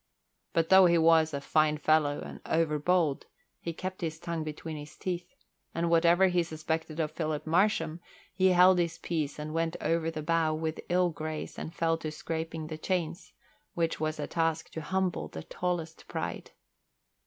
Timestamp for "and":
2.25-2.41, 5.75-5.91, 9.37-9.53, 11.59-11.71